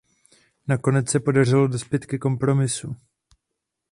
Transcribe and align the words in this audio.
Nakonec 0.67 1.09
se 1.09 1.19
podařilo 1.19 1.67
dospět 1.67 2.05
ke 2.05 2.17
kompromisu. 2.17 2.95